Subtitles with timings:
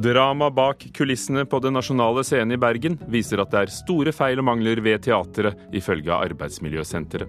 [0.00, 4.40] Drama bak kulissene på Den nasjonale scenen i Bergen viser at det er store feil
[4.40, 7.28] og mangler ved teatret, ifølge Arbeidsmiljøsenteret.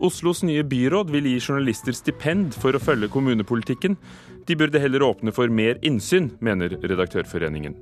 [0.00, 3.98] Oslos nye byråd vil gi journalister stipend for å følge kommunepolitikken.
[4.48, 7.76] De burde heller åpne for mer innsyn, mener Redaktørforeningen.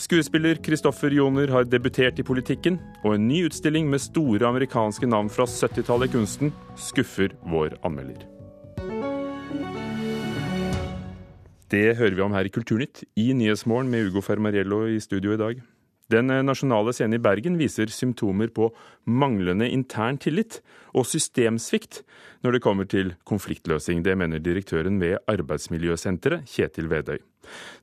[0.00, 5.28] Skuespiller Kristoffer Joner har debutert i politikken, og en ny utstilling med store amerikanske navn
[5.30, 8.24] fra 70-tallet i kunsten skuffer vår anmelder.
[11.72, 15.40] Det hører vi om her i Kulturnytt i Nyhetsmorgen med Ugo Fermariello i studio i
[15.40, 15.60] dag.
[16.12, 18.68] Den nasjonale scenen i Bergen viser symptomer på
[19.08, 20.58] manglende intern tillit
[20.92, 22.02] og systemsvikt
[22.44, 24.02] når det kommer til konfliktløsning.
[24.04, 27.22] Det mener direktøren ved Arbeidsmiljøsenteret, Kjetil Vedøy.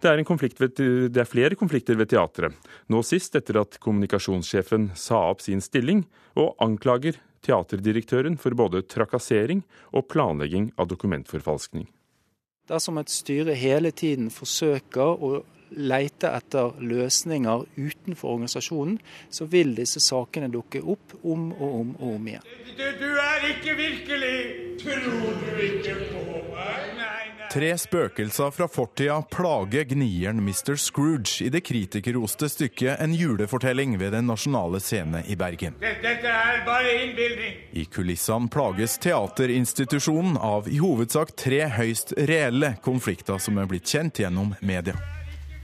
[0.02, 2.54] Det er, ved, det er flere konflikter ved teatret,
[2.90, 6.05] nå sist etter at kommunikasjonssjefen sa opp sin stilling
[6.38, 11.90] og anklager teaterdirektøren for både trakassering og planlegging av dokumentforfalskning.
[12.70, 15.31] Dersom et styre hele tiden forsøker å
[15.71, 18.99] leite etter løsninger utenfor organisasjonen,
[19.31, 22.51] så vil disse sakene dukke opp om og om og om igjen.
[22.77, 24.35] Du, du er ikke virkelig!
[24.82, 26.87] Tror du ikke på meg?
[26.98, 27.21] Nei.
[27.52, 30.77] Tre spøkelser fra fortida plager gnieren Mr.
[30.80, 35.76] Scrooge i det kritikerroste stykket En julefortelling ved Den nasjonale scene i Bergen.
[35.84, 37.60] Dette er bare innbildning.
[37.76, 44.24] I kulissene plages teaterinstitusjonen av i hovedsak tre høyst reelle konflikter som er blitt kjent
[44.24, 44.96] gjennom media.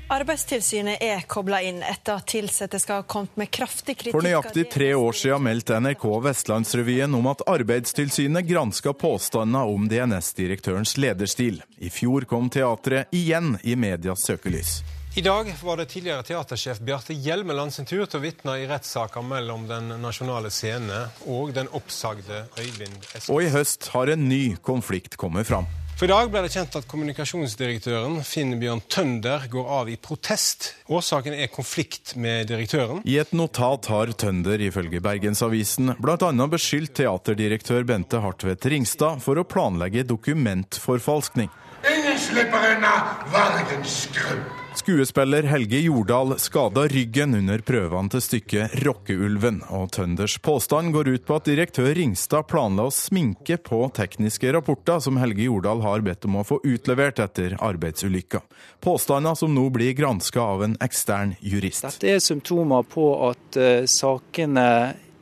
[0.08, 4.16] Arbeidstilsynet er kobla inn etter at ansatte skal ha kommet med kraftig kritikk.
[4.16, 10.96] For nøyaktig tre år siden meldte NRK Vestlandsrevyen om at Arbeidstilsynet granska påstandene om DNS-direktørens
[10.96, 11.60] lederstil.
[11.84, 14.78] I fjor kom teatret igjen i medias søkelys.
[15.18, 19.26] I dag var det tidligere teatersjef Bjarte Hjelmeland sin tur til å vitne i rettssaker
[19.26, 23.34] mellom Den nasjonale scene og den oppsagde Øyvind Espen.
[23.34, 25.68] Og i høst har en ny konflikt kommet fram.
[25.98, 30.68] For I dag ble det kjent at kommunikasjonsdirektøren Finn Bjørn Tønder går av i protest.
[30.94, 33.00] Årsaken er konflikt med direktøren.
[33.02, 36.30] I et notat har Tønder ifølge Bergensavisen bl.a.
[36.54, 41.50] beskyldt teaterdirektør Bente Hartvedt Ringstad for å planlegge dokumentforfalskning.
[41.90, 42.94] Ingen slipper unna
[43.34, 44.67] vargens skrubb.
[44.78, 51.24] Skuespiller Helge Jordal skada ryggen under prøvene til stykket Rockeulven, og Tønders påstand går ut
[51.26, 56.28] på at direktør Ringstad planla å sminke på tekniske rapporter som Helge Jordal har bedt
[56.30, 58.44] om å få utlevert etter arbeidsulykka.
[58.86, 61.88] Påstander som nå blir granska av en ekstern jurist.
[61.88, 64.68] Dette er symptomer på at uh, sakene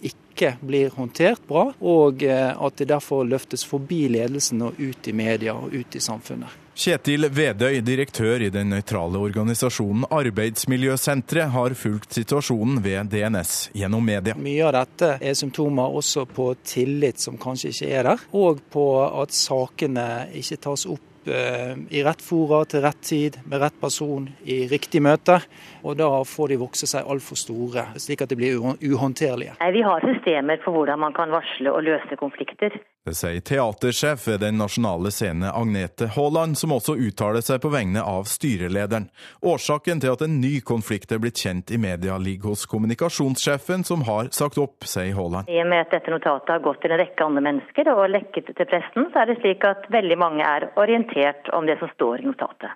[0.04, 5.16] ikke blir håndtert bra, og uh, at det derfor løftes forbi ledelsen og ut i
[5.16, 6.65] media og ut i samfunnet.
[6.76, 14.36] Kjetil Vedøy, direktør i den nøytrale organisasjonen Arbeidsmiljøsenteret, har fulgt situasjonen ved DNS gjennom media.
[14.36, 18.88] Mye av dette er symptomer også på tillit som kanskje ikke er der, og på
[19.08, 24.28] at sakene ikke tas opp Eh, i rett fora til rett tid, med rett person,
[24.46, 25.40] i riktig møte.
[25.84, 29.58] Og da får de vokse seg altfor store, slik at de blir uhåndterlige.
[29.58, 32.78] Vi har systemer for hvordan man kan varsle og løse konflikter.
[33.06, 38.02] Det sier teatersjef ved Den nasjonale scene Agnete Haaland, som også uttaler seg på vegne
[38.02, 39.04] av styrelederen.
[39.46, 44.02] Årsaken til at en ny konflikt er blitt kjent i media, ligger hos kommunikasjonssjefen, som
[44.08, 45.52] har sagt opp, sier Haaland.
[45.54, 48.50] I og med at dette notatet har gått til en rekke andre mennesker og lekket
[48.58, 52.24] til pressen, så er det slik at veldig mange er orientert om det som står
[52.24, 52.74] i notatet.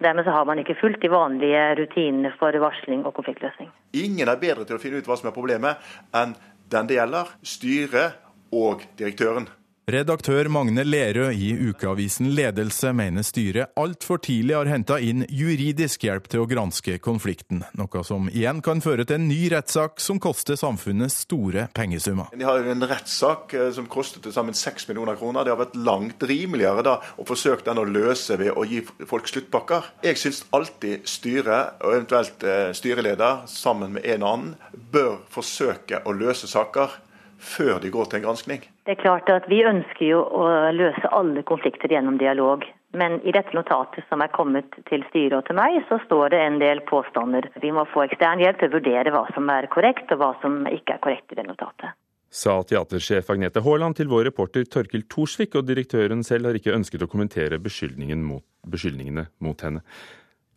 [0.00, 3.68] Dermed så har man ikke fulgt de vanlige rutinene for varsling og konfliktløsning.
[4.00, 6.32] Ingen er bedre til å finne ut hva som er problemet enn
[6.72, 8.16] den det gjelder, styret
[8.52, 9.48] og direktøren.
[9.88, 16.26] Redaktør Magne Lerøe i ukeavisen Ledelse mener styret altfor tidlig har henta inn juridisk hjelp
[16.28, 20.60] til å granske konflikten, noe som igjen kan føre til en ny rettssak som koster
[20.60, 22.28] samfunnet store pengesummer.
[22.36, 25.48] De har en rettssak eh, som kostet til sammen 6 millioner kroner.
[25.48, 29.32] Det har vært langt rimeligere da å forsøke den å løse ved å gi folk
[29.32, 29.88] sluttpakker.
[30.04, 34.56] Jeg syns alltid styret, og eventuelt eh, styreleder sammen med en annen,
[34.92, 37.06] bør forsøke å løse saker
[37.38, 38.64] før de går til en granskning.
[38.86, 42.66] Det er klart at Vi ønsker jo å løse alle konflikter gjennom dialog.
[42.96, 46.40] Men i dette notatet som er kommet til styret og til meg, så står det
[46.40, 47.50] en del påstander.
[47.60, 50.62] Vi må få ekstern hjelp til å vurdere hva som er korrekt og hva som
[50.70, 51.92] ikke er korrekt i det notatet.
[52.28, 57.04] Sa teatersjef Agnete Haaland til vår reporter Torkil Thorsvik, og direktøren selv har ikke ønsket
[57.04, 59.80] å kommentere beskyldningen mot, beskyldningene mot henne.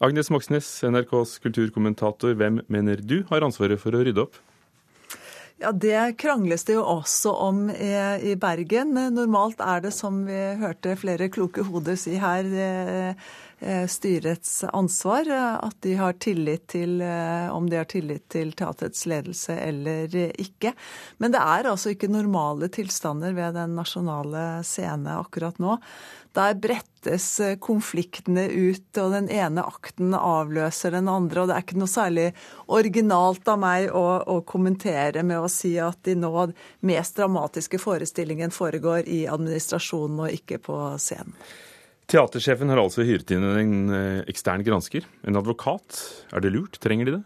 [0.03, 4.39] Agnes Moxnes, NRKs kulturkommentator, hvem mener du har ansvaret for å rydde opp?
[5.61, 8.95] Ja, Det krangles det jo også om i Bergen.
[9.13, 13.13] Normalt er det, som vi hørte flere kloke hoder si her, eh,
[13.89, 17.01] styrets ansvar at de har tillit til
[17.51, 20.73] om de har tillit til teatrets ledelse eller ikke.
[21.21, 25.77] Men det er altså ikke normale tilstander ved Den nasjonale scene akkurat nå.
[26.31, 27.25] Der brettes
[27.59, 31.41] konfliktene ut, og den ene akten avløser den andre.
[31.41, 32.27] Og det er ikke noe særlig
[32.71, 36.31] originalt av meg å, å kommentere med å si at de nå
[36.87, 41.35] mest dramatiske forestillingen foregår i administrasjonen og ikke på scenen.
[42.11, 46.01] Teatersjefen har altså hyret inn en eh, ekstern gransker, en advokat.
[46.35, 46.75] Er det lurt?
[46.83, 47.23] Trenger de det?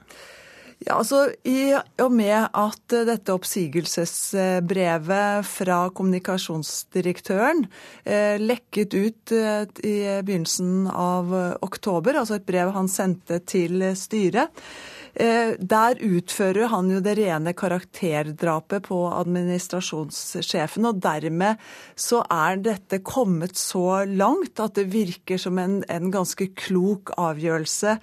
[0.83, 1.71] Ja, altså I
[2.03, 7.63] og med at dette oppsigelsesbrevet fra kommunikasjonsdirektøren
[8.03, 11.33] eh, lekket ut eh, i begynnelsen av
[11.65, 17.53] oktober, altså et brev han sendte til styret, eh, der utfører han jo det rene
[17.55, 20.87] karakterdrapet på administrasjonssjefen.
[20.89, 21.61] Og dermed
[21.95, 27.97] så er dette kommet så langt at det virker som en, en ganske klok avgjørelse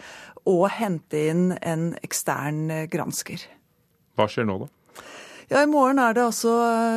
[0.49, 3.45] å hente inn en ekstern eh, gransker.
[4.19, 4.71] Hva skjer nå, da?
[5.53, 6.53] Ja, I morgen er det altså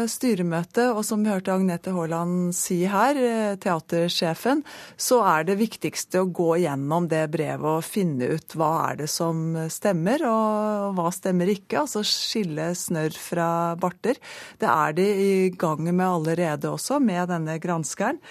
[0.08, 4.62] styremøte, og som vi hørte Agnete Haaland si her, eh, teatersjefen,
[4.96, 9.10] så er det viktigste å gå gjennom det brevet og finne ut hva er det
[9.12, 11.82] som stemmer, og hva stemmer ikke.
[11.82, 14.24] Altså skille snørr fra barter.
[14.64, 18.24] Det er de i gang med allerede også, med denne granskeren.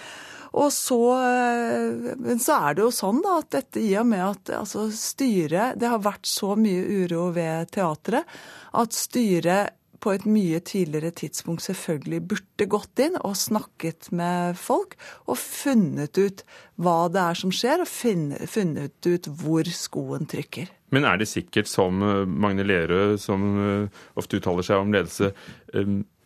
[0.57, 4.25] Og så, eh, men så er det jo sånn da, at dette i og med
[4.25, 8.25] at altså, styret Det har vært så mye uro ved teatret
[8.73, 14.93] at styret på et mye tidligere tidspunkt selvfølgelig burde gått inn og snakket med folk
[15.25, 16.43] og funnet ut
[16.77, 20.69] hva det er som skjer, og funnet ut hvor skoen trykker.
[20.93, 25.31] Men er det sikkert, som eh, Magne Lerøe, som eh, ofte uttaler seg om ledelse,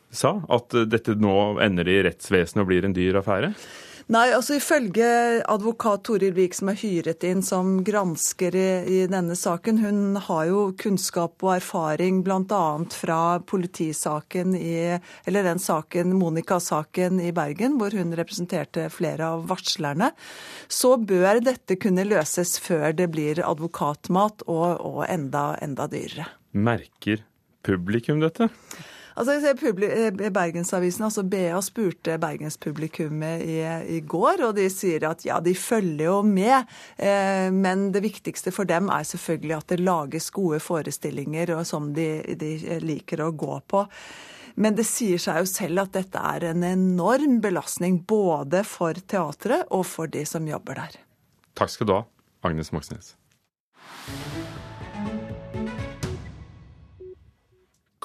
[0.09, 3.53] sa, at dette nå ender i rettsvesenet og blir en dyr affære?
[4.09, 5.05] Nei, altså Ifølge
[5.53, 10.47] advokat Toril Vik, som er hyret inn som gransker i, i denne saken, hun har
[10.49, 12.63] jo kunnskap og erfaring bl.a.
[12.89, 14.73] fra politisaken i
[15.29, 20.09] Eller den saken, Monica-saken i Bergen, hvor hun representerte flere av varslerne.
[20.65, 26.31] Så bør dette kunne løses før det blir advokatmat og, og enda, enda dyrere.
[26.57, 27.21] Merker
[27.61, 28.49] publikum dette?
[29.19, 33.57] Altså, eh, Bergensavisen, altså BA, spurte bergenspublikummet i,
[33.97, 38.53] i går, og de sier at ja, de følger jo med, eh, men det viktigste
[38.55, 43.59] for dem er selvfølgelig at det lages gode forestillinger som de, de liker å gå
[43.67, 43.83] på.
[44.59, 49.67] Men det sier seg jo selv at dette er en enorm belastning både for teatret
[49.75, 50.99] og for de som jobber der.
[51.59, 52.03] Takk skal du ha,
[52.47, 53.15] Agnes Moxnes.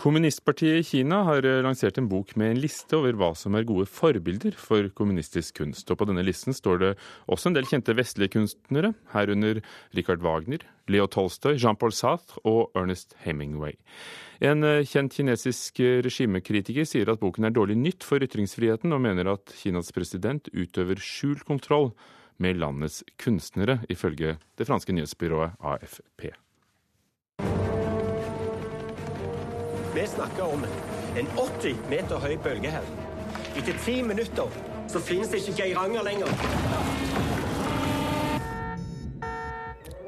[0.05, 3.65] Kommunistpartiet i Kina har eh, lansert en bok med en liste over hva som er
[3.65, 5.89] gode forbilder for kommunistisk kunst.
[5.89, 6.91] Og på denne listen står det
[7.25, 9.63] også en del kjente vestlige kunstnere, herunder
[9.97, 10.61] Richard Wagner,
[10.93, 13.79] Leo Tolstoy, Jean-Paul Sartre og Ernest Hemingway.
[14.45, 19.01] En eh, kjent kinesisk eh, regimekritiker sier at boken er dårlig nytt for ytringsfriheten, og
[19.09, 21.95] mener at Kinas president utøver skjult kontroll
[22.37, 26.35] med landets kunstnere, ifølge det franske nyhetsbyrået AFP.
[29.95, 30.65] Vi snakker om
[31.17, 32.87] en 80 meter høy bølge her.
[33.55, 34.51] Etter ti minutter
[34.91, 36.33] så finnes det ikke Geiranger lenger.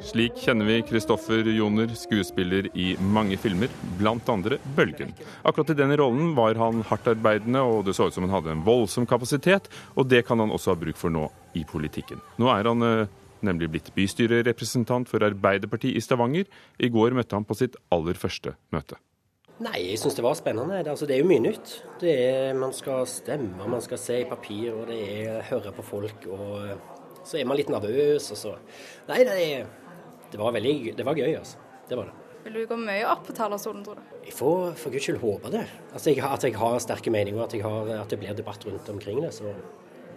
[0.09, 3.71] Slik kjenner vi Kristoffer Joner, skuespiller i mange filmer,
[4.03, 5.15] andre 'Bølgen'.
[5.44, 8.67] Akkurat i den rollen var han hardtarbeidende, og det så ut som han hadde en
[8.67, 12.19] voldsom kapasitet, og det kan han også ha bruk for nå i politikken.
[12.38, 13.07] Nå er han eh,
[13.40, 16.47] nemlig blitt bystyrerepresentant for Arbeiderpartiet i Stavanger.
[16.78, 18.99] I går møtte han på sitt aller første møte.
[19.64, 20.82] Nei, jeg syns det var spennende.
[20.84, 21.70] Det, altså, det, er jo mye nytt.
[22.02, 25.84] Det er, man skal stemme, man skal se i papir, og det er høre på
[25.86, 26.26] folk.
[26.28, 28.52] og Så er man litt nervøs, og så
[29.08, 29.64] Nei, det,
[30.32, 31.62] det var veldig Det var gøy, altså.
[31.88, 32.22] Det var det.
[32.44, 34.12] Vil du gå mye opp på talerstolen, tror du?
[34.26, 35.64] Jeg får for guds skyld håpe det.
[35.88, 39.25] Altså, jeg, at jeg har sterke meninger, at, har, at det blir debatt rundt omkring
[39.25, 39.32] det.
[39.34, 39.54] så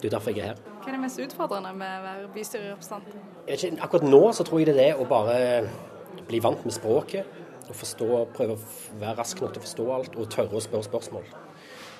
[0.00, 0.60] det er derfor jeg er her.
[0.80, 3.80] Hva er det mest utfordrende med å være bystyrerepresentant?
[3.84, 7.40] Akkurat nå så tror jeg det er det å bare bli vant med språket
[7.72, 8.60] å forstå, prøve å
[9.00, 11.26] være rask nok til å forstå alt og tørre å spørre spørsmål.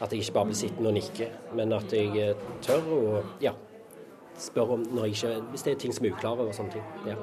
[0.00, 3.02] At jeg ikke bare blir sittende og nikke, men at jeg eh, tør å
[3.42, 3.54] ja,
[4.40, 6.90] spørre om når jeg ikke, hvis det er ting som er uklare og sånne ting.
[7.12, 7.20] ja.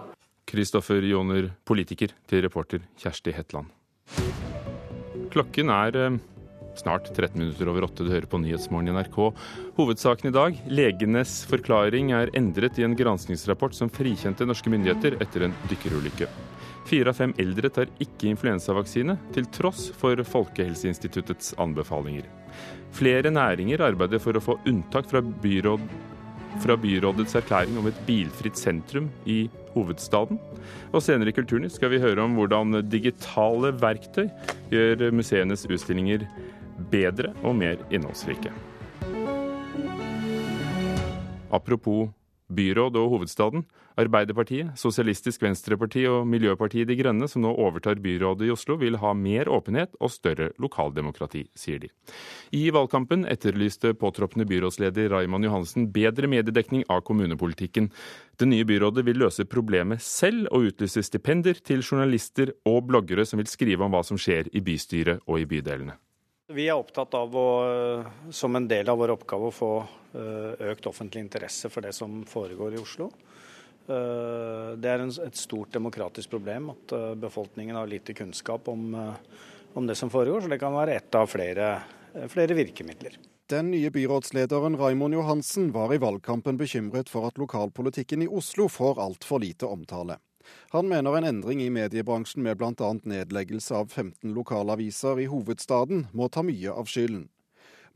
[0.47, 3.73] Kristoffer Joner, politiker, til reporter Kjersti Hetland.
[5.33, 6.19] Klokken er eh,
[6.79, 8.05] snart 13 minutter over åtte.
[8.05, 9.17] Du hører på Nyhetsmorgen i NRK.
[9.77, 15.47] Hovedsaken i dag legenes forklaring er endret i en granskingsrapport som frikjente norske myndigheter etter
[15.47, 16.29] en dykkerulykke.
[16.87, 22.27] Fire av fem eldre tar ikke influensavaksine, til tross for Folkehelseinstituttets anbefalinger.
[22.95, 25.83] Flere næringer arbeider for å få unntak fra byråd
[26.57, 29.43] fra byrådets erklæring om et bilfritt sentrum i
[29.75, 30.39] hovedstaden.
[30.89, 34.25] Og senere i Kulturnytt skal vi høre om hvordan digitale verktøy
[34.71, 36.25] gjør museenes utstillinger
[36.91, 38.53] bedre og mer innholdsrike.
[41.53, 42.07] Apropos
[42.53, 43.65] byråd og hovedstaden.
[43.97, 49.13] Arbeiderpartiet, Sosialistisk Venstreparti og Miljøpartiet De Grønne, som nå overtar byrådet i Oslo, vil ha
[49.17, 51.89] mer åpenhet og større lokaldemokrati, sier de.
[52.53, 57.89] I valgkampen etterlyste påtroppende byrådsleder Raymond Johansen bedre mediedekning av kommunepolitikken.
[58.37, 63.41] Det nye byrådet vil løse problemet selv og utlyse stipender til journalister og bloggere som
[63.41, 65.97] vil skrive om hva som skjer i bystyret og i bydelene.
[66.47, 67.47] Vi er opptatt av å,
[68.31, 69.71] som en del av vår oppgave, å få
[70.15, 73.09] eh, økt offentlig interesse for det som foregår i Oslo.
[73.91, 78.95] Eh, det er et stort demokratisk problem at eh, befolkningen har lite kunnskap om,
[79.75, 81.73] om det som foregår, så det kan være ett av flere,
[82.31, 83.19] flere virkemidler.
[83.51, 89.03] Den nye byrådslederen Raimond Johansen var i valgkampen bekymret for at lokalpolitikken i Oslo får
[89.03, 90.19] altfor lite omtale.
[90.75, 92.91] Han mener en endring i mediebransjen med bl.a.
[93.03, 97.27] nedleggelse av 15 lokalaviser i hovedstaden må ta mye av skylden.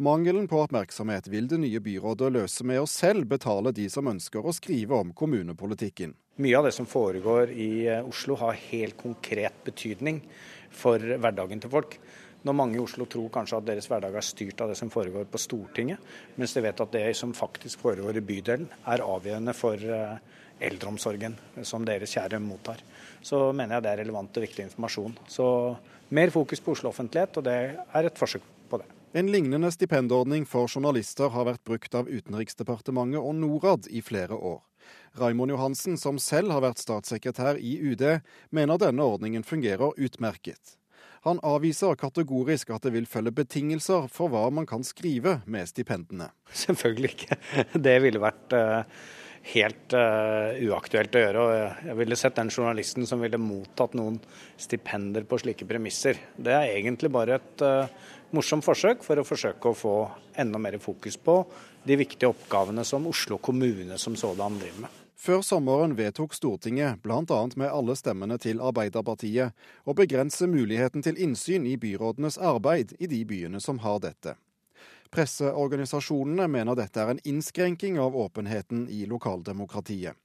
[0.01, 4.41] Mangelen på oppmerksomhet vil det nye byrådet løse med å selv betale de som ønsker
[4.41, 6.15] å skrive om kommunepolitikken.
[6.41, 10.23] Mye av det som foregår i eh, Oslo har helt konkret betydning
[10.73, 11.99] for hverdagen til folk.
[12.41, 15.27] Når mange i Oslo tror kanskje at deres hverdag er styrt av det som foregår
[15.29, 16.01] på Stortinget,
[16.41, 20.15] mens de vet at det som faktisk foregår i bydelen er avgjørende for uh,
[20.61, 21.35] eldreomsorgen
[21.67, 22.81] som deres kjære mottar.
[23.21, 25.15] Så mener jeg det er relevant og viktig informasjon.
[25.29, 25.45] Så
[26.09, 28.89] mer fokus på Oslo-offentlighet, og det er et forsøk på det.
[29.17, 34.61] En lignende stipendordning for journalister har vært brukt av Utenriksdepartementet og Norad i flere år.
[35.19, 38.05] Raimond Johansen, som selv har vært statssekretær i UD,
[38.55, 40.77] mener denne ordningen fungerer utmerket.
[41.27, 46.31] Han avviser kategorisk at det vil følge betingelser for hva man kan skrive med stipendene.
[46.63, 47.37] Selvfølgelig ikke.
[47.77, 49.03] Det ville vært uh
[49.53, 51.43] helt uh, uaktuelt å gjøre.
[51.43, 54.19] og Jeg ville sett den journalisten som ville mottatt noen
[54.59, 56.19] stipender på slike premisser.
[56.37, 57.89] Det er egentlig bare et uh,
[58.35, 59.95] morsomt forsøk for å forsøke å få
[60.39, 61.41] enda mer fokus på
[61.83, 64.97] de viktige oppgavene som Oslo kommune som sådan driver med.
[65.21, 67.41] Før sommeren vedtok Stortinget, bl.a.
[67.53, 69.53] med alle stemmene til Arbeiderpartiet,
[69.85, 74.33] å begrense muligheten til innsyn i byrådenes arbeid i de byene som har dette.
[75.11, 80.15] Presseorganisasjonene mener dette er en innskrenking av åpenheten i lokaldemokratiet.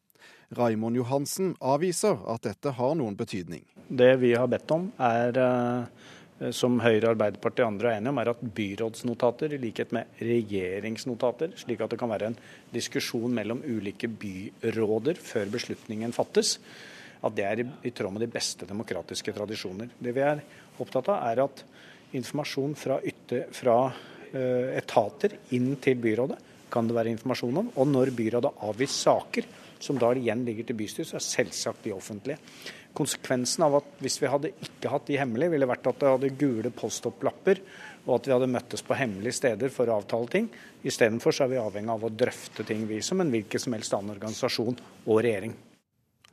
[0.55, 3.65] Raimond Johansen avviser at dette har noen betydning.
[3.89, 8.19] Det vi har bedt om, er, eh, som Høyre, Arbeiderpartiet og andre er enige om,
[8.19, 12.39] er at byrådsnotater, i likhet med regjeringsnotater, slik at det kan være en
[12.71, 16.61] diskusjon mellom ulike byråder før beslutningen fattes,
[17.25, 19.91] at det er i tråd med de beste demokratiske tradisjoner.
[19.99, 20.45] Det vi er
[20.79, 21.65] opptatt av, er at
[22.15, 23.97] informasjon fra, ytter, fra
[24.77, 26.39] etater inn til byrådet
[26.73, 27.69] kan det være informasjon om.
[27.81, 29.47] Og når byrådet avgir saker,
[29.83, 32.39] som da igjen ligger til bystyret, så er selvsagt de offentlige.
[32.97, 36.33] Konsekvensen av at hvis vi hadde ikke hatt de hemmelige, ville vært at det hadde
[36.41, 37.61] gule postopplapper,
[38.07, 40.49] og at vi hadde møttes på hemmelige steder for å avtale ting.
[40.87, 44.15] Istedenfor er vi avhengig av å drøfte ting, vi som en hvilken som helst annen
[44.17, 45.57] organisasjon og regjering.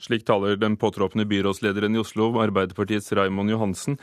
[0.04, 3.96] Slik taler den påtroppende byrådslederen i Oslo, Arbeiderpartiets Raimond Johansen.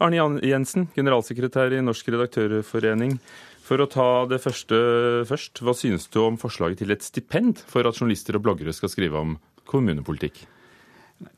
[0.00, 3.18] Arne Jensen, generalsekretær i Norsk redaktørforening.
[3.62, 4.78] For å ta det første
[5.28, 8.90] først, hva synes du om forslaget til et stipend for at journalister og bloggere skal
[8.90, 9.36] skrive om
[9.70, 10.42] kommunepolitikk?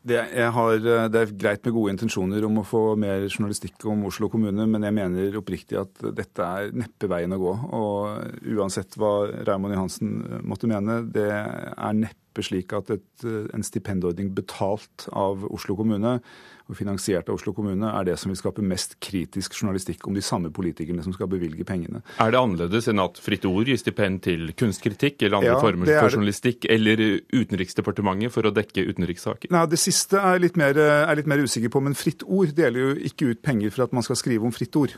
[0.01, 0.17] Det,
[0.55, 4.65] har, det, er greit med gode intensjoner om å få mer journalistikk om Oslo kommune,
[4.65, 7.53] men jeg mener oppriktig at dette er neppe veien å gå.
[7.77, 9.13] Og uansett hva
[9.45, 10.15] Raymond Johansen
[10.47, 16.17] måtte mene, det er neppe slik at et, en stipendordning betalt av Oslo kommune
[16.65, 20.23] og finansiert av Oslo kommune, er det som vil skape mest kritisk journalistikk om de
[20.25, 22.01] samme politikerne som skal bevilge pengene.
[22.19, 25.91] Er det annerledes enn at Fritt Ord gir stipend til kunstkritikk eller andre ja, former
[25.93, 27.03] for journalistikk, eller
[27.35, 29.53] Utenriksdepartementet for å dekke utenrikssaker?
[29.53, 32.57] Nei, Det siste er jeg litt, mer, er litt mer usikker på, men Fritt Ord
[32.57, 34.97] deler jo ikke ut penger for at man skal skrive om Fritt Ord.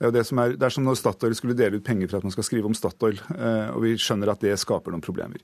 [0.00, 2.16] Det er, det, som er, det er som når Statoil skulle dele ut penger for
[2.16, 3.18] at man skal skrive om Statoil.
[3.34, 5.42] Eh, og vi skjønner at det skaper noen problemer.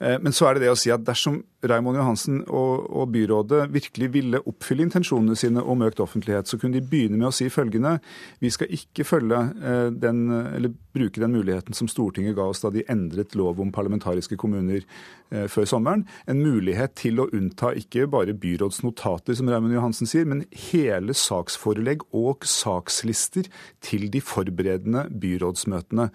[0.00, 3.66] Eh, men så er det det å si at dersom Raymond Johansen og, og, byrådet
[3.72, 7.50] virkelig ville oppfylle intensjonene sine om økt offentlighet, så kunne de begynne med å si
[7.52, 7.98] følgende
[8.40, 12.72] Vi skal ikke følge eh, den, eller bruke den muligheten som Stortinget ga oss da
[12.72, 16.06] de endret lov om parlamentariske kommuner eh, før sommeren.
[16.30, 22.06] En mulighet til å unnta ikke bare byrådsnotater, som Raymond Johansen sier, men hele saksforelegg
[22.16, 23.50] og sakslister
[23.84, 26.08] til de forberedende byrådsmøtene.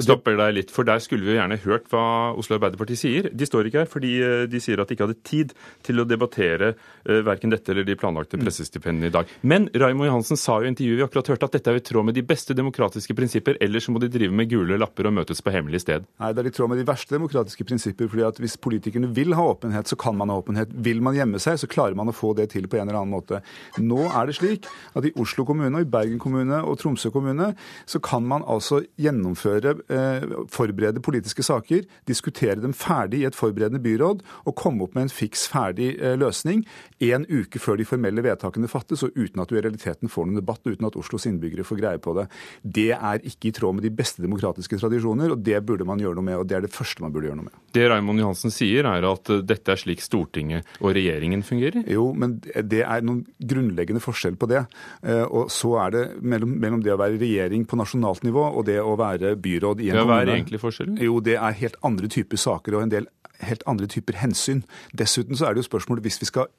[0.00, 2.06] Stopper deg litt, for der skulle vi jo gjerne hørt hva
[2.38, 3.25] Oslo Arbeiderparti sier.
[3.32, 5.54] De står ikke her fordi eh, de sier at de ikke hadde tid
[5.86, 8.44] til å debattere eh, verken dette eller de planlagte mm.
[8.44, 9.30] pressestipendene i dag.
[9.42, 12.08] Men Raymond Johansen sa jo i intervjuet vi akkurat hørte at dette er i tråd
[12.08, 15.52] med de beste demokratiske prinsipper, ellers må de drive med gule lapper og møtes på
[15.54, 16.06] hemmelig sted.
[16.22, 18.10] Nei, det er i tråd med de verste demokratiske prinsipper.
[18.12, 20.72] fordi at Hvis politikerne vil ha åpenhet, så kan man ha åpenhet.
[20.72, 23.14] Vil man gjemme seg, så klarer man å få det til på en eller annen
[23.14, 23.42] måte.
[23.78, 27.52] Nå er det slik at i Oslo kommune, og i Bergen kommune og Tromsø kommune
[27.86, 33.82] så kan man altså gjennomføre, eh, forberede politiske saker, diskutere dem ferdig i et forberedende
[33.84, 36.64] byråd og komme opp med en fiks ferdig eh, løsning
[37.04, 40.40] en uke før de formelle vedtakene fattes, og uten at du i realiteten får noen
[40.40, 42.26] debatt, uten at Oslos innbyggere får greie på det.
[42.62, 46.18] Det er ikke i tråd med de beste demokratiske tradisjoner, og det burde man gjøre
[46.18, 46.38] noe med.
[46.40, 47.58] og Det er det første man burde gjøre noe med.
[47.76, 51.84] Det Raymond Johansen sier, er at eh, dette er slik Stortinget og regjeringen fungerer?
[51.92, 54.64] Jo, men det er noen grunnleggende forskjell på det.
[55.02, 58.66] Eh, og så er det mellom, mellom det å være regjering på nasjonalt nivå og
[58.68, 60.98] det å være byråd i en kommune Hva er egentlig forskjellen?
[61.02, 63.05] Jo, det er helt andre typer saker og en del
[63.44, 64.62] helt andre typer hensyn.
[64.96, 66.52] Dessuten så er det jo spørsmålet hvis vi skal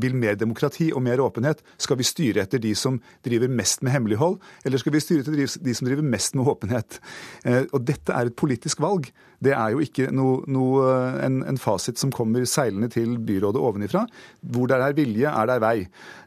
[0.00, 3.94] vil mer demokrati og mer åpenhet, skal vi styre etter de som driver mest med
[3.94, 6.98] hemmelighold, eller skal vi styre etter de som driver mest med åpenhet?
[7.44, 9.08] Eh, og dette er et politisk valg.
[9.44, 13.60] Det er jo ikke noe, noe, eh, en, en, fasit som kommer seilende til byrådet
[13.60, 14.06] ovenifra.
[14.40, 15.76] Hvor det er vilje, er det vei.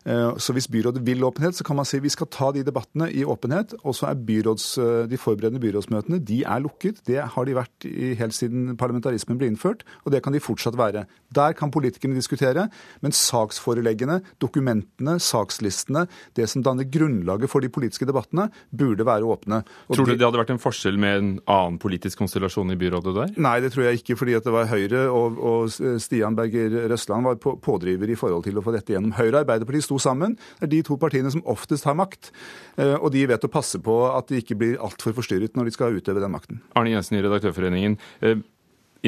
[0.05, 3.09] Eh, så hvis byrådet vil åpenhet, så kan man si vi skal ta de debattene
[3.11, 3.75] i åpenhet.
[3.83, 4.67] Og så er byråds,
[5.09, 7.03] de forberedende byrådsmøtene de er lukket.
[7.07, 10.77] Det har de vært i, helt siden parlamentarismen ble innført, og det kan de fortsatt
[10.79, 11.05] være.
[11.35, 12.67] Der kan politikerne diskutere,
[13.01, 16.05] men saksforeleggene, dokumentene, sakslistene,
[16.37, 19.61] det som danner grunnlaget for de politiske debattene, burde være åpne.
[19.87, 22.98] Og tror du det hadde vært en forskjell med en annen politisk konstellasjon i byrådet
[23.05, 23.31] der?
[23.39, 25.71] Nei, det tror jeg ikke, fordi det var Høyre og, og
[26.03, 29.15] Stian Berger Røsland var på, pådriver i forhold til å få dette gjennom.
[29.17, 30.37] Høyre og Arbeiderpartiet sto sammen.
[30.59, 32.31] Det er de to partiene som oftest har makt.
[32.77, 35.75] Eh, og de vet å passe på at de ikke blir altfor forstyrret når de
[35.75, 36.63] skal utøve den makten.
[36.79, 37.99] Arne Jensen i Redaktørforeningen.
[38.21, 38.39] Eh,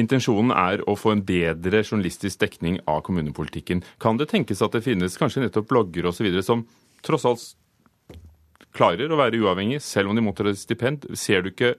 [0.00, 3.82] Intensjonen er å få en bedre journalistisk dekning av kommunepolitikken.
[4.00, 6.30] Kan det tenkes at det finnes kanskje nettopp blogger osv.
[6.40, 6.64] som
[7.04, 7.44] tross alt
[8.72, 11.04] klarer å være uavhengig, selv om de mottar et stipend?
[11.18, 11.74] Ser du ikke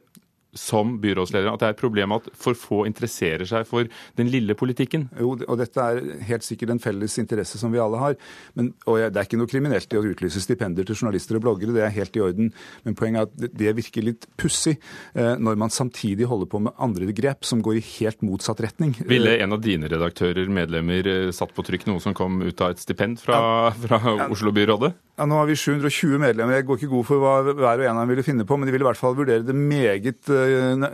[0.57, 4.55] som byrådsleder at det er et problem at for få interesserer seg for den lille
[4.57, 5.07] politikken?
[5.19, 8.17] Jo, og dette er helt sikkert en felles interesse som vi alle har.
[8.57, 11.75] Men, og Det er ikke noe kriminelt i å utlyse stipender til journalister og bloggere,
[11.75, 12.51] det er helt i orden.
[12.85, 16.75] Men poenget er at det virker litt pussig eh, når man samtidig holder på med
[16.81, 18.95] andre grep som går i helt motsatt retning.
[19.09, 22.73] Ville en av dine redaktører, medlemmer, eh, satt på trykk noe som kom ut av
[22.73, 23.39] et stipend fra,
[23.85, 24.93] fra Oslo-byrådet?
[25.13, 26.57] Ja, Nå har vi 720 medlemmer.
[26.57, 28.65] Jeg går ikke god for hva hver og en av dem ville finne på, men
[28.65, 30.42] de ville i hvert fall vurdere det meget eh,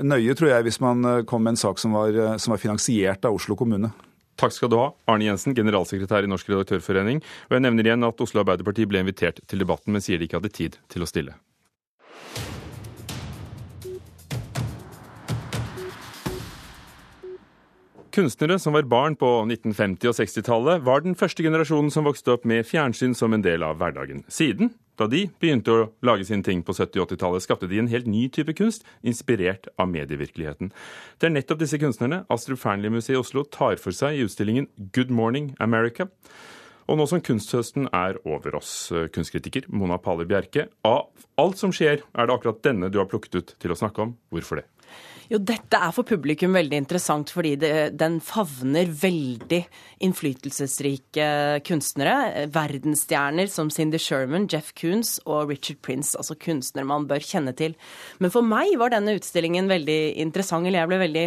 [0.06, 2.62] nøye, tror jeg, hvis man eh, kom med en sak som var, eh, som var
[2.62, 3.92] finansiert av Oslo kommune.
[4.40, 7.20] Takk skal du ha, Arne Jensen, generalsekretær i Norsk redaktørforening.
[7.50, 10.40] Og jeg nevner igjen at Oslo Arbeiderparti ble invitert til debatten, men sier de ikke
[10.40, 11.36] hadde tid til å stille.
[18.16, 22.48] Kunstnere som var barn på 1950- og 60-tallet, var den første generasjonen som vokste opp
[22.48, 24.24] med fjernsyn som en del av hverdagen.
[24.34, 27.90] Siden, da de begynte å lage sine ting på 70- og 80-tallet, skapte de en
[27.92, 30.74] helt ny type kunst, inspirert av medievirkeligheten.
[31.20, 35.14] Det er nettopp disse kunstnerne Astrup Fearnley-museet i Oslo tar for seg i utstillingen Good
[35.14, 36.10] Morning America.
[36.90, 42.02] Og nå som kunsthøsten er over oss, kunstkritiker Mona Palle Bjerke, av alt som skjer,
[42.02, 44.16] er det akkurat denne du har plukket ut til å snakke om.
[44.34, 44.66] Hvorfor det?
[45.30, 49.60] Jo, dette er for publikum veldig interessant, fordi det, den favner veldig
[50.02, 51.28] innflytelsesrike
[51.68, 52.48] kunstnere.
[52.50, 56.16] Verdensstjerner som Cindy Sherman, Jeff Koons og Richard Prince.
[56.18, 57.78] Altså kunstnere man bør kjenne til.
[58.18, 61.26] Men for meg var denne utstillingen veldig interessant, eller jeg ble veldig,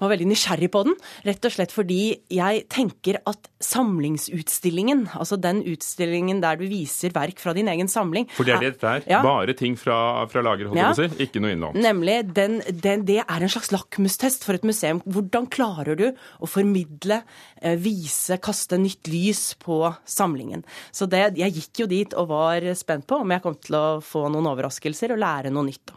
[0.00, 0.98] var veldig nysgjerrig på den.
[1.28, 2.02] Rett og slett fordi
[2.34, 8.28] jeg tenker at samlingsutstillingen, altså den utstillingen der du viser verk fra din egen samling
[8.36, 9.08] For det er det det er?
[9.10, 9.22] Ja.
[9.24, 10.92] Bare ting fra, fra lager, holdt jeg ja.
[10.92, 11.26] på å si?
[11.26, 11.80] Ikke noe innlånt?
[11.80, 12.20] Nemlig.
[12.36, 15.00] Den, den, det er er en slags lakmustest for et museum.
[15.06, 17.22] Hvordan klarer du å formidle,
[17.62, 20.64] eh, vise, kaste nytt lys på samlingen?
[20.92, 23.86] Så det, jeg gikk jo dit og var spent på om jeg kom til å
[24.02, 25.86] få noen overraskelser og lære noe nytt.
[25.86, 25.94] da.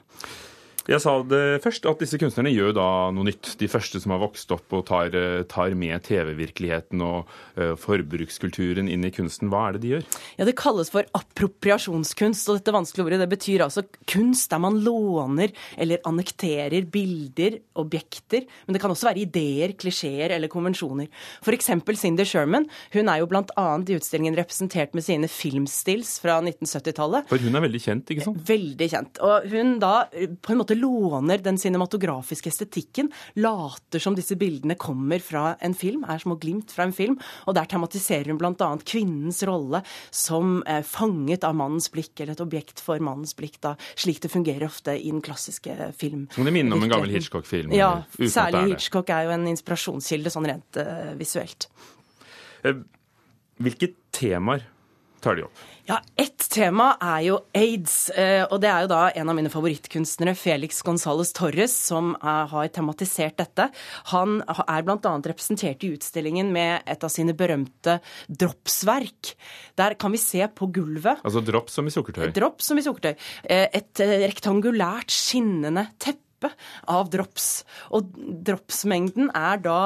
[0.90, 3.54] Jeg sa det først, at disse kunstnerne gjør da noe nytt.
[3.60, 8.90] De første som har vokst opp og tar, eh, tar med TV-virkeligheten og uh, forbrukskulturen
[8.90, 9.52] inn i kunsten.
[9.52, 10.08] Hva er det de gjør?
[10.40, 12.50] Ja, Det kalles for appropriasjonskunst.
[12.50, 18.48] og dette vanskelige ordet, Det betyr altså kunst der man låner eller annekterer bilder, objekter.
[18.66, 21.08] Men det kan også være ideer, klisjeer eller konvensjoner.
[21.46, 21.70] F.eks.
[22.02, 22.66] Cindy Sherman.
[22.94, 23.44] Hun er jo bl.a.
[23.46, 27.30] i utstillingen representert med sine filmstills fra 1970-tallet.
[27.30, 28.42] For hun er veldig kjent, ikke sant?
[28.50, 29.22] Veldig kjent.
[29.22, 30.08] Og hun da
[30.42, 35.74] på en måte måte låner den cinematografiske estetikken, later som disse bildene kommer fra en
[35.74, 37.20] film, er små glimt fra en film.
[37.48, 38.78] Og der tematiserer hun bl.a.
[38.86, 43.76] kvinnens rolle som eh, fanget av mannens blikk, eller et objekt for mannens blikk, da,
[43.96, 46.28] slik det fungerer ofte i den klassiske film.
[46.34, 47.74] Som det minner om en gammel Hitchcock-film?
[47.76, 51.68] Ja, særlig Hitchcock er jo en inspirasjonskilde sånn rent uh, visuelt.
[52.64, 52.84] Eh,
[53.62, 54.68] hvilke temaer
[55.22, 55.68] tar de opp?
[55.90, 58.10] Ja, Ett tema er jo aids.
[58.14, 62.70] Eh, og det er jo da en av mine favorittkunstnere, Felix Gonzales Torres, som har
[62.76, 63.68] tematisert dette.
[64.14, 65.14] Han er bl.a.
[65.32, 67.98] representert i utstillingen med et av sine berømte
[68.30, 69.34] dropsverk.
[69.80, 72.30] Der kan vi se på gulvet Altså drops som i sukkertøy?
[72.36, 73.16] Drops som i sukkertøy.
[73.44, 76.54] Eh, et rektangulært, skinnende teppe
[76.90, 77.64] av drops.
[77.96, 78.14] Og
[78.48, 79.80] dropsmengden er da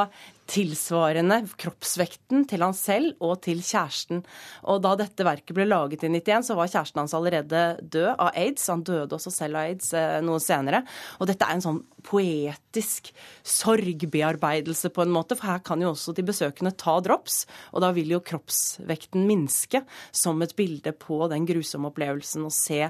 [0.49, 4.23] tilsvarende kroppsvekten til han selv og til kjæresten.
[4.69, 8.31] Og da dette verket ble laget i 91, så var kjæresten hans allerede død av
[8.31, 8.67] aids.
[8.71, 10.84] Han døde også selv av aids eh, noe senere.
[11.19, 13.10] Og dette er en sånn poetisk
[13.45, 17.91] sorgbearbeidelse på en måte, for her kan jo også de besøkende ta drops, og da
[17.95, 19.81] vil jo kroppsvekten minske
[20.15, 22.84] som et bilde på den grusomme opplevelsen å se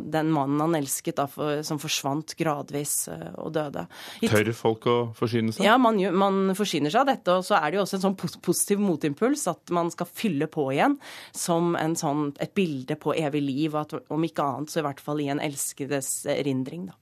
[0.00, 3.86] den mannen han elsket da, for, som forsvant gradvis eh, og døde.
[4.24, 5.66] Tør folk å forsyne seg?
[5.66, 7.34] Ja, man, man forsyner seg av dette.
[7.34, 10.68] Og så er det jo også en sånn positiv motimpuls at man skal fylle på
[10.74, 10.98] igjen
[11.36, 15.22] som sånn, et bilde på evig liv, at om ikke annet så i hvert fall
[15.24, 16.88] i en elskedes erindring.
[16.90, 16.98] da.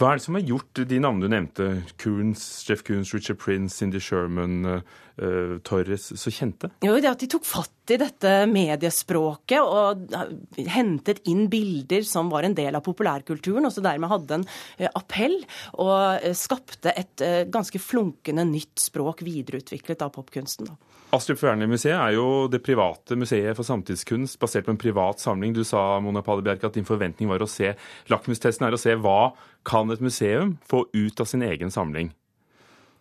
[0.00, 1.64] Hva er det som har gjort de navnene du nevnte,
[2.00, 6.70] Coons, Jeff Coons, Richard Prince, Cindy Sherman, uh, Torres, så kjente?
[6.80, 10.14] Jo, det at de tok fatt i dette mediespråket og
[10.72, 14.46] hentet inn bilder som var en del av populærkulturen, og så dermed hadde en
[14.88, 15.36] appell
[15.82, 20.70] og skapte et ganske flunkende nytt språk videreutviklet av popkunsten.
[20.70, 20.89] da.
[21.10, 25.50] Astrup Fearnley-museet er jo det private museet for samtidskunst, basert på en privat samling.
[25.56, 27.72] Du sa Mona Palle Bjerke, at din forventning var å se
[28.12, 29.32] Lakmustesten er å se hva
[29.66, 32.12] kan et museum få ut av sin egen samling.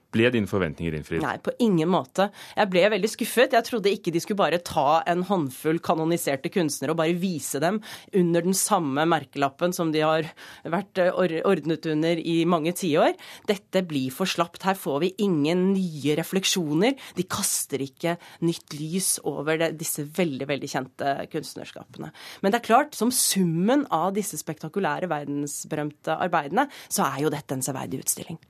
[0.09, 1.21] Ble dine forventninger innfridd?
[1.21, 2.31] Nei, på ingen måte.
[2.57, 3.53] Jeg ble veldig skuffet.
[3.53, 7.77] Jeg trodde ikke de skulle bare ta en håndfull kanoniserte kunstnere og bare vise dem
[8.17, 10.31] under den samme merkelappen som de har
[10.65, 11.13] vært eh,
[11.45, 13.13] ordnet under i mange tiår.
[13.49, 14.65] Dette blir for slapt.
[14.65, 16.97] Her får vi ingen nye refleksjoner.
[17.19, 18.15] De kaster ikke
[18.49, 22.09] nytt lys over det, disse veldig, veldig kjente kunstnerskapene.
[22.41, 27.53] Men det er klart, som summen av disse spektakulære verdensberømte arbeidene, så er jo dette
[27.53, 28.41] en severdig utstilling.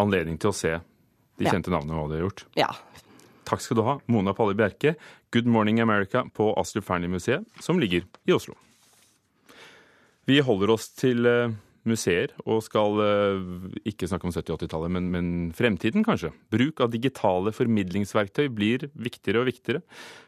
[0.00, 0.78] Anledning til å se
[1.40, 2.44] de kjente navnene hva de har gjort.
[2.60, 2.70] Ja.
[3.48, 4.94] Takk skal du ha, Mona Palle Bjerke,
[5.34, 8.54] Good Morning America på Astrup Fearnley-museet, som ligger i Oslo.
[10.28, 11.52] Vi holder oss til eh,
[11.88, 13.46] museer og skal eh,
[13.90, 16.30] ikke snakke om 70- 80-tallet, men, men, fremtiden, kanskje.
[16.52, 19.82] Bruk av digitale formidlingsverktøy blir viktigere og viktigere.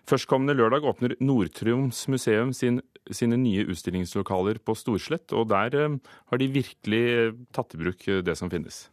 [0.08, 2.80] Førstkommende lørdag åpner Nord-Troms museum sin,
[3.12, 6.00] sine nye utstillingslokaler på Storslett, og der eh,
[6.32, 7.04] har de virkelig
[7.54, 8.86] tatt i bruk det som finnes.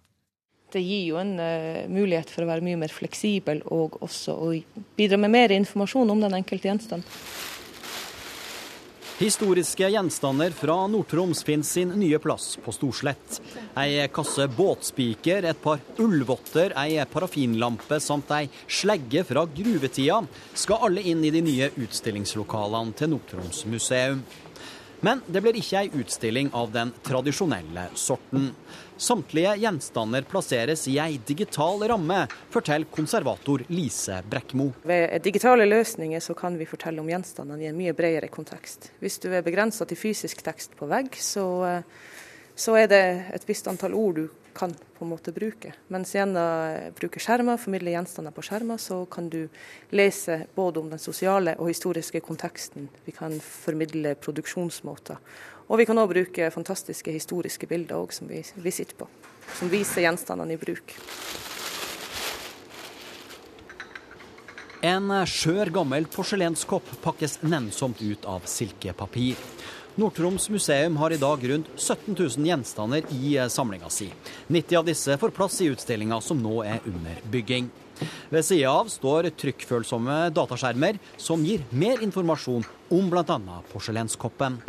[0.69, 4.51] Det gir jo en uh, mulighet for å være mye mer fleksibel og også å
[4.97, 7.07] bidra med mer informasjon om den enkelte gjenstand.
[9.19, 13.41] Historiske gjenstander fra Nord-Troms finner sin nye plass på Storslett.
[13.75, 20.21] Ei kasse båtspiker, et par ullvotter, ei parafinlampe samt ei slegge fra gruvetida
[20.55, 24.23] skal alle inn i de nye utstillingslokalene til Nord-Troms museum.
[25.01, 28.49] Men det blir ikke ei utstilling av den tradisjonelle sorten.
[28.99, 34.73] Samtlige gjenstander plasseres i ei digital ramme, forteller konservator Lise Brekkmo.
[34.83, 38.91] Ved digitale løsninger så kan vi fortelle om gjenstandene i en mye bredere kontekst.
[38.99, 41.47] Hvis du er begrensa til fysisk tekst på vegg, så,
[42.59, 43.03] så er det
[43.39, 44.27] et visst antall ord du
[44.59, 45.71] kan på en måte bruke.
[45.87, 49.45] Mens gjennom bruke skjermer, formidle gjenstander på skjermer, så kan du
[49.95, 52.89] lese både om den sosiale og historiske konteksten.
[53.05, 55.21] Vi kan formidle produksjonsmåter.
[55.69, 59.07] Og vi kan òg bruke fantastiske historiske bilder også, som vi, vi sitter på,
[59.59, 60.97] som viser gjenstandene i bruk.
[64.79, 69.35] En skjør, gammel porselenskopp pakkes nennsomt ut av silkepapir.
[69.95, 74.09] Nord-Troms museum har i dag rundt 17 000 gjenstander i samlinga si.
[74.47, 77.69] 90 av disse får plass i utstillinga som nå er under bygging.
[78.29, 82.63] Ved sida av står trykkfølsomme dataskjermer som gir mer informasjon
[82.95, 83.39] om bl.a.
[83.73, 84.59] porselenskoppen.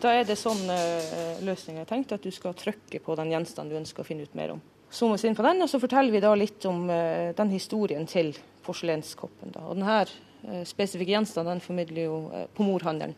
[0.00, 3.72] Da er det sånn uh, løsning er tenkt, at du skal trykke på den gjenstanden
[3.72, 4.62] du ønsker å finne ut mer om.
[4.94, 8.34] Zoomes inn på den, og så forteller vi da litt om uh, den historien til
[8.64, 9.52] porselenskoppen.
[9.56, 9.66] Da.
[9.68, 12.18] Og denne spesifikke gjenstanden den formidler jo
[12.56, 13.16] pomorhandelen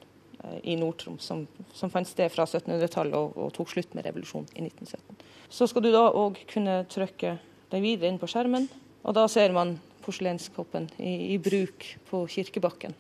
[0.63, 4.67] i Nord-Troms, som, som, fant sted fra 1700-tallet og, og, tok slutt med revolusjonen i
[4.69, 5.27] 1917.
[5.51, 7.37] Så skal du da òg kunne trykke
[7.73, 8.69] den videre inn på skjermen,
[9.07, 12.95] og da ser man porselenskoppen i, i bruk på kirkebakken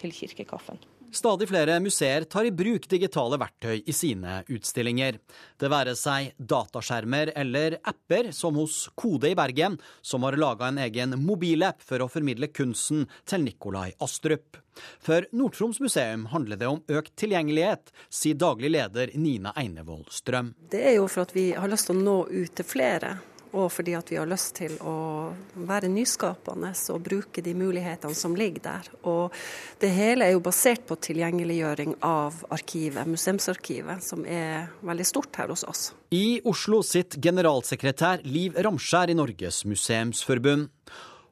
[0.00, 0.80] til kirkekaffen.
[1.12, 5.18] Stadig flere museer tar i bruk digitale verktøy i sine utstillinger.
[5.60, 10.80] Det være seg dataskjermer eller apper, som hos Kode i Bergen, som har laga en
[10.80, 14.56] egen mobilapp for å formidle kunsten til Nikolai Astrup.
[15.04, 20.54] For Nord-Troms museum handler det om økt tilgjengelighet, sier daglig leder Nina Einevold Strøm.
[20.72, 23.18] Det er jo for at vi har lyst til å nå ut til flere
[23.52, 24.96] og fordi at vi har lyst til å
[25.68, 28.90] være nyskapende og bruke de mulighetene som ligger der.
[29.08, 29.36] Og
[29.82, 35.52] det hele er jo basert på tilgjengeliggjøring av arkivet, museumsarkivet, som er veldig stort her
[35.52, 35.90] hos oss.
[36.12, 40.68] I Oslo sitt generalsekretær Liv Ramskjær i Norges museumsforbund.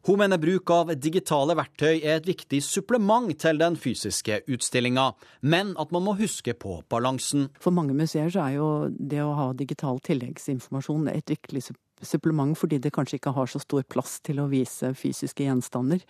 [0.08, 5.10] Hun mener bruk av digitale verktøy er et viktig supplement til den fysiske utstillinga,
[5.44, 7.50] men at man må huske på balansen.
[7.60, 12.56] For mange museer så er jo det å ha digital tilleggsinformasjon et viktig supplement supplement
[12.58, 16.02] fordi det kanskje ikke har så stor plass til å vise fysiske gjenstander.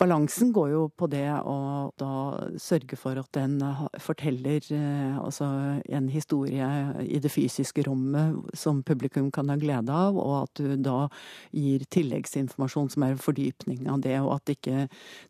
[0.00, 1.56] Balansen går jo på det å
[2.00, 2.12] da
[2.62, 3.58] sørge for at den
[4.02, 5.48] forteller eh, altså
[5.86, 6.68] en historie
[7.04, 11.06] i det fysiske rommet som publikum kan ha glede av, og at du da
[11.54, 14.86] gir tilleggsinformasjon som er en fordypning av det, og at ikke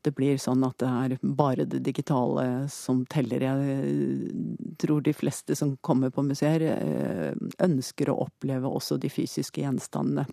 [0.07, 3.44] det blir sånn at det er bare det digitale som teller.
[3.46, 9.62] Jeg tror de fleste som kommer på museer eh, ønsker å oppleve også de fysiske
[9.62, 10.33] gjenstandene landet.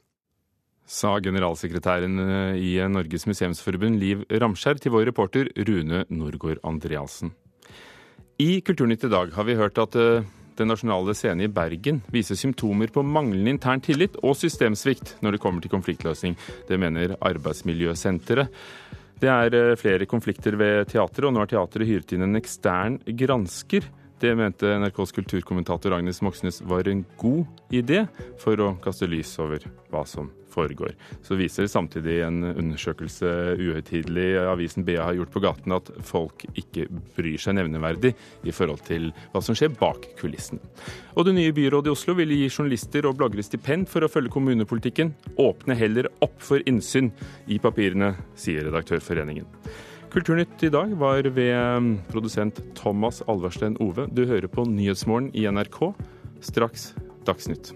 [0.84, 7.32] Sa generalsekretæren eh, i Norges museumsforbund Liv Ramskjær til vår reporter Rune Norgård Andreassen.
[8.42, 12.38] I Kulturnytt i dag har vi hørt at eh, Den nasjonale scene i Bergen viser
[12.38, 16.36] symptomer på manglende intern tillit og systemsvikt når det kommer til konfliktløsning.
[16.68, 18.52] Det mener Arbeidsmiljøsenteret.
[19.18, 23.00] Det er eh, flere konflikter ved teatret, og nå har teatret hyret inn en ekstern
[23.18, 23.88] gransker.
[24.24, 28.06] Det mente NRKs kulturkommentator Agnes Moxnes var en god idé
[28.40, 30.94] for å kaste lys over hva som foregår.
[31.28, 36.88] Så viser samtidig en undersøkelse uhøytidelig avisen BA har gjort på gaten, at folk ikke
[37.18, 38.14] bryr seg nevneverdig
[38.48, 40.64] i forhold til hva som skjer bak kulissene.
[41.20, 44.32] Og det nye byrådet i Oslo vil gi journalister og bloggere stipend for å følge
[44.40, 45.12] kommunepolitikken.
[45.36, 47.12] Åpne heller opp for innsyn
[47.52, 49.52] i papirene, sier Redaktørforeningen.
[50.14, 54.06] Kulturnytt i dag var ved um, produsent Thomas Alversten Ove.
[54.14, 55.80] Du hører på Nyhetsmorgen i NRK.
[56.46, 56.92] Straks
[57.26, 57.72] Dagsnytt.